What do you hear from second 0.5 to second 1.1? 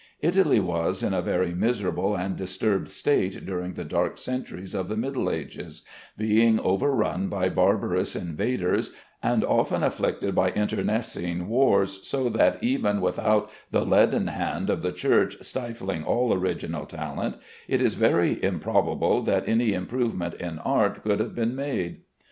was